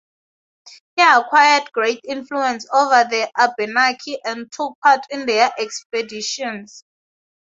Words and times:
He 0.95 1.03
acquired 1.03 1.71
great 1.73 2.01
influence 2.03 2.65
over 2.73 3.03
the 3.07 3.31
Abenaki 3.37 4.17
and 4.25 4.51
took 4.51 4.79
part 4.79 5.05
in 5.11 5.27
their 5.27 5.51
expeditions. 5.59 6.83